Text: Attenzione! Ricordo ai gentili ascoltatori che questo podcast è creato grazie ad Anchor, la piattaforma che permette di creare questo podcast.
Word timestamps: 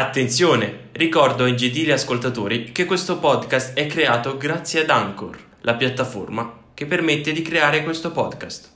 Attenzione! 0.00 0.88
Ricordo 0.92 1.44
ai 1.44 1.54
gentili 1.54 1.92
ascoltatori 1.92 2.72
che 2.72 2.86
questo 2.86 3.18
podcast 3.18 3.74
è 3.74 3.86
creato 3.86 4.38
grazie 4.38 4.80
ad 4.80 4.88
Anchor, 4.88 5.38
la 5.60 5.74
piattaforma 5.74 6.70
che 6.72 6.86
permette 6.86 7.32
di 7.32 7.42
creare 7.42 7.84
questo 7.84 8.10
podcast. 8.10 8.68